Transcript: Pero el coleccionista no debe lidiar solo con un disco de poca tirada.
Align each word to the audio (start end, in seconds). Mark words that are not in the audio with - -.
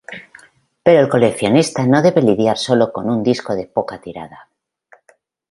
Pero 0.81 0.99
el 0.99 1.07
coleccionista 1.09 1.85
no 1.85 2.01
debe 2.01 2.23
lidiar 2.23 2.57
solo 2.57 2.91
con 2.91 3.07
un 3.11 3.21
disco 3.21 3.53
de 3.53 3.67
poca 3.67 4.01
tirada. 4.01 4.49